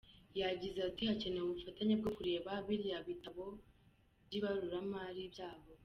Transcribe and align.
Yagize 0.39 0.79
ati 0.89 1.01
“Hakenewe 1.09 1.45
ubufatanye 1.45 1.93
bwo 2.01 2.11
kureba 2.17 2.51
biriya 2.67 2.99
bitabo 3.09 3.45
by’ibaruramari 4.25 5.23
byabo. 5.33 5.69